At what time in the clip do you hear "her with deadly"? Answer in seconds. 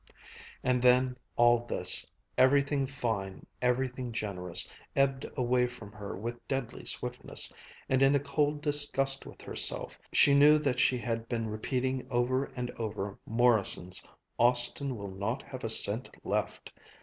5.91-6.85